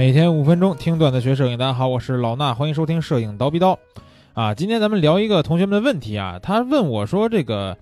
[0.00, 3.78] 每天五分钟听段子学摄影，大家好，我是老衲，欢迎收听摄影刀逼刀。
[4.32, 7.76] 啊，今天咱们聊一个同学们的问题啊，他问我说这个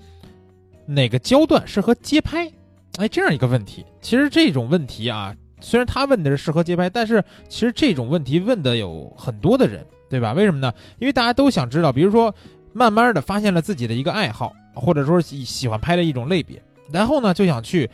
[0.85, 2.51] 哪个焦段适合街拍？
[2.97, 3.87] 哎，这样一个问题。
[4.01, 10.33] 其实这种问题啊，虽然他问的是适合街拍，但是其实这种问题问的有很多的人，对吧？
[10.33, 10.73] 为什么呢？
[10.99, 12.35] 因为大家都想知道，比如说
[12.73, 16.61] 慢慢的发现了自己的一个爱好，或者说喜喜欢拍的一种类别，
[16.91, 17.89] 然后呢就想去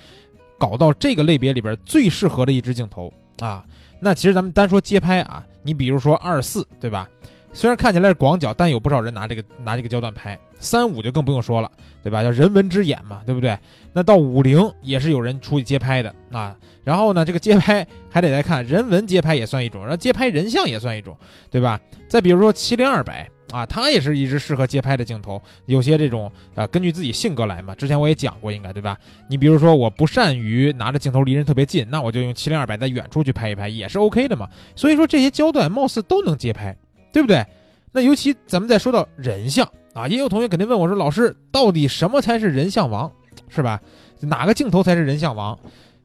[0.57, 3.63] 搞到这个类别里边最适合的一支镜头啊。
[4.05, 7.09] 那其实咱们单说街拍啊，你比如说二四，对吧？
[7.55, 10.39] 虽然看起来是广角，但有不少人拿这个拿这个焦段拍。
[10.59, 11.71] 三五就更不用说了，
[12.03, 12.23] 对吧？
[12.23, 13.59] 叫人文之眼嘛，对不对？
[13.93, 16.55] 那到五零也是有人出去街拍的啊。
[16.83, 21.17] 然后呢，这个街拍还得再看人文街拍也算一种，然后街拍人像也算一种，
[21.51, 21.81] 对吧？
[22.09, 25.41] 再比如说七零二百啊，它也是一直适合街拍的镜头。
[25.67, 27.75] 有些这种啊，根据自己性格来嘛。
[27.75, 28.99] 之前我也讲过，应该对吧？
[29.29, 34.49] 你比如说我不善于拿着镜头离人特别近，那我就用七零二百在远处去拍一拍，也是 OK 的嘛。
[34.75, 36.77] 所以说这些焦段貌似都能街拍。
[37.13, 37.47] 对不对？
[37.93, 43.09] 那尤其咱们再说到人像啊，也有同学肯定问我说：“老师，到底什么才是人像王，
[43.49, 43.81] 是吧？
[44.19, 45.57] 哪个镜头才是人像王？”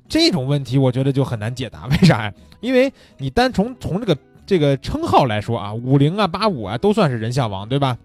[0.08, 1.88] 这种问题我觉得就很难解答。
[1.88, 2.34] 为啥呀？
[2.62, 4.16] 因为你单从从这个
[4.50, 7.96] 这个称号来说啊，五零啊、八五啊都算是人像王，对吧？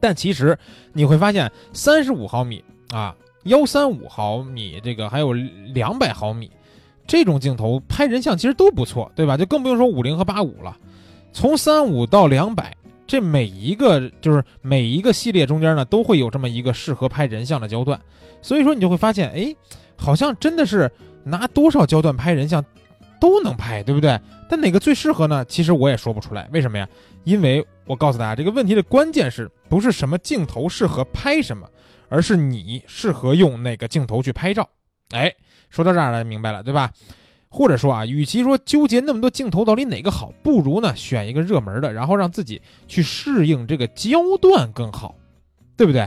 [0.00, 0.58] 但其实
[0.94, 6.50] 你会发现，三十五毫米啊、幺三五毫米这个还有两百毫米
[7.06, 9.36] 这种镜头拍人像其实都不错，对吧？
[9.36, 10.74] 就更不用说五零和八五了。
[11.34, 12.74] 从三五到两百，
[13.06, 18.00] 这每一个就是每一个系列中间呢，都会有这么一个适合拍人像的焦段，
[18.40, 19.54] 所以说你就会发现，哎，
[19.96, 20.90] 好像真的是
[21.24, 22.64] 拿多少焦段拍人像
[23.20, 24.18] 都能拍，对不对？
[24.48, 25.44] 但哪个最适合呢？
[25.44, 26.88] 其实我也说不出来，为什么呀？
[27.24, 31.68] 因为我告诉大家，这个问题的关键是不是什么镜头适合拍什么，
[32.08, 34.68] 而是你适合用哪个镜头去拍照。
[35.10, 35.34] 哎，
[35.68, 36.90] 说到这儿了，明白了，对吧？
[37.50, 45.14] 或者说啊，与其说纠结那么多镜头到底哪个好，不如呢选一个热门的，然后让自己去适应这个焦段更好，
[45.76, 46.06] 对不对？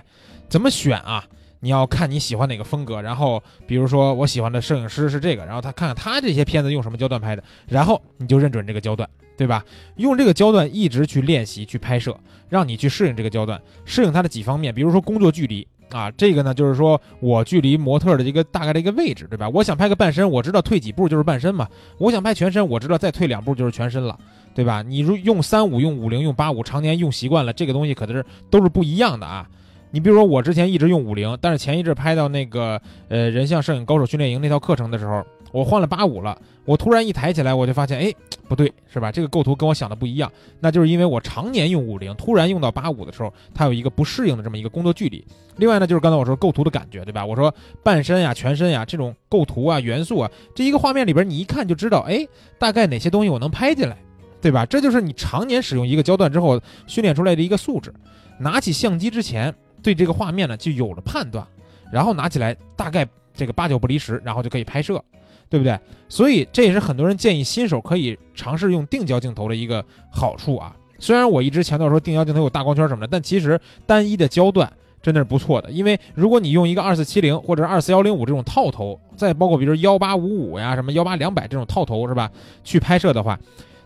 [0.50, 1.28] 怎么选啊？
[1.62, 9.08] 你要看你喜欢哪个风格，然后比如说我喜欢的摄影师是这个，然后他看看他这些片子用什么焦段拍的，然后你就认准这个焦段，
[9.38, 9.64] 对吧？
[9.96, 12.14] 用这个焦段一直去练习去拍摄，
[12.50, 15.66] 让你去适应这个焦段，适应它的几方面，比如说工作距离。
[15.92, 19.50] 啊，这个呢，就是说我距离模特的一个大概的一个位置，对吧？
[19.50, 21.68] 我想拍个半身，我知道退几步就是半身嘛。
[21.98, 24.18] 我想拍全身，我知道再退两步就是全身了，
[24.56, 24.82] 对吧？
[24.82, 29.46] 你如用三五、用五零、用八五，常年用习惯了，这个东西可都是都是不一样的啊。
[29.92, 35.24] 你比如说我之前一直用五零，但是前一阵拍到那个呃人像摄影高手训练营那套课程的时候。
[35.54, 38.14] 我换了八五了，我突然一抬起来，我就发现，哎，
[38.48, 39.12] 不对，是吧？
[39.12, 40.32] 这个构图跟我想的不一样，
[40.62, 45.22] 那就是因为我常年用五零，突然用到八五的时候，它有一个不适应的这么一个工作距离。
[45.58, 47.26] 另外呢，就是刚才我说构图的感觉，对吧？
[47.26, 47.54] 我说
[47.84, 52.26] 半身呀、全身呀这种构图啊、元素啊，这一个画面里边你一看就知道，哎，
[52.58, 53.98] 大概哪些东西我能拍进来，
[54.42, 54.66] 对吧？
[54.66, 57.94] 这就是你常年使用一个焦段之后训练出来的一个素质。
[58.40, 61.46] 拿起相机之前，对这个画面呢就有了判断，
[61.92, 65.04] 然后拿起来大概这个八九不离十，然后就可以拍摄。
[65.50, 65.78] 对不对？
[66.08, 70.74] 所以这也是很多人建议新手可以尝试用定焦镜头的一个好处啊。
[70.98, 74.72] 虽然我一直强调说定焦镜头有大光圈什么的，但其实单一的焦段
[75.02, 75.70] 真的是不错的。
[75.70, 82.32] 因为如果你用一个二四七零或者二四幺零五这种套头，再包括比如幺八五五呀、什么幺八两百这种套头是吧？
[82.64, 83.38] 去拍摄的话，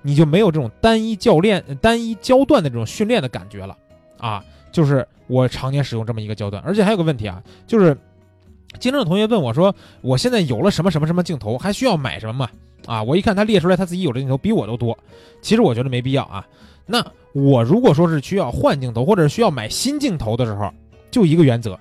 [0.03, 3.75] 你就没有这种单一教练、单一焦段的这种训练的感觉了
[4.19, 4.45] 啊。
[4.75, 7.97] 就是我常年使用这么一个焦段，而且还有个问题啊，就是。
[8.77, 12.49] 经常有同学问我说：“我现在有了什么什么什么镜头，还需要买什么吗？”
[12.85, 14.97] 啊，我一看他列出来他自己有的镜头比我都多，
[15.41, 16.45] 其实我觉得没必要啊。
[16.85, 20.69] 那我如果说是需要换镜头或者是需要买新镜头的时候，
[21.09, 21.79] 就一个原则，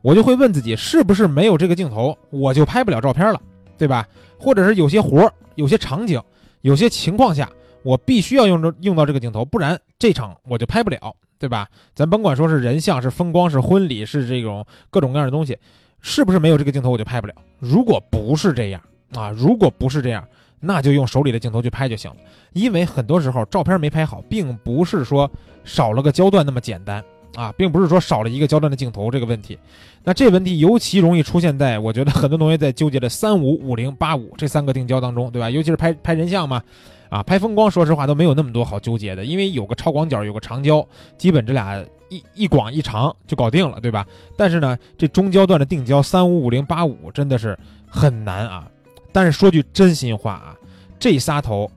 [0.00, 3.42] 我就会问自己是不是没有这个镜头我就拍不了照片了，
[3.76, 4.06] 对吧？
[4.38, 6.22] 或者是有些活儿、有些场景、
[6.60, 7.50] 有些情况下
[7.82, 11.68] 我必须要用着用到这个镜头，不然这场我就拍不了，对吧？
[11.94, 15.56] 咱甭管说是人像、是风光、是婚礼、是这种各种各样的东西。
[16.00, 17.34] 是不是没有这个镜头我就拍不了？
[17.58, 18.80] 如果不是这样
[19.14, 20.24] 啊，如果不是这样，
[20.60, 22.16] 那就用手里的镜头去拍就行了。
[22.52, 25.28] 因为很多时候照片没拍好，并不是说
[25.64, 29.58] 少了个焦段那么简单啊，并不是说少了一个焦段的镜头这个问题。
[30.04, 35.50] 那这问题尤其容易出现在我觉得很多同学在纠结的三五、五零、八五这三个定焦当中，对吧？
[35.50, 36.62] 尤其是拍拍人像嘛，
[37.08, 40.86] 啊，拍风光，说实话都没有那么多好纠结的，因为有个超广角，有个长焦，
[41.16, 41.84] 基本这俩。
[42.10, 44.06] 一一广一长就搞定了，对吧？
[44.34, 47.54] 但是呢，这中焦段的定焦三五五零八五真的是
[47.86, 48.66] 很难啊。
[49.12, 50.56] 但是说句真心话啊，
[50.98, 51.70] 这仨头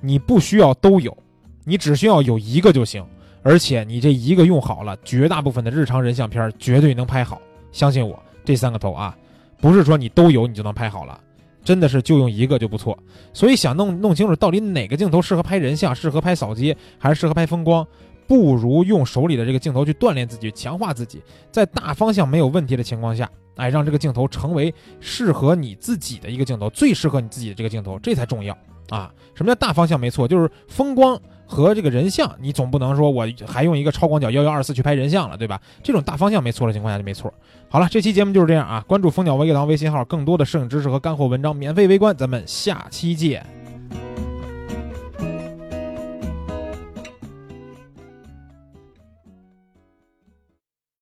[0.00, 1.16] 你不需要都有，
[1.62, 3.06] 你只需要有一个就行。
[3.46, 7.40] 而且你这一个用好了，绝大部分的日常人像片绝对能拍好。
[7.70, 9.16] 相信我，这三个头啊，
[9.60, 11.20] 不是说你都有你就能拍好了，
[11.62, 12.98] 真的是就用一个就不错。
[13.32, 17.86] 所以想弄弄清楚到底哪个镜头适合拍人像，适合拍扫街，还是适合拍风光，
[18.26, 21.22] 不如用手里的这个镜头去锻炼自己，强化自己，
[21.52, 28.58] 在大方向没有问题的情况下，哎，让这个镜头成为适合你自己的一个镜头，最适合你自己的这个镜头，这才重要
[28.88, 29.14] 啊！
[29.36, 30.26] 什么叫大方向没错？
[30.26, 31.16] 就是风光。
[31.46, 35.60] 和这个人像，你总不能说我还用一个超广角幺幺二四去拍人像了，对吧？
[35.82, 37.32] 这种大方向没错的情况下就没错。
[37.68, 38.84] 好了，这期节目就是这样啊！
[38.86, 43.55] 关注蜂鸟微课堂微信号，更多的摄影知识和干货文章免费围观，咱们下期见。